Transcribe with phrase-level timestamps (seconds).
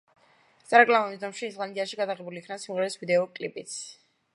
[0.69, 3.81] სარეკლამო მიზნებში ისლანდიაში გადაღებული იქნა სიმღერის ვიდეოკლიპიც.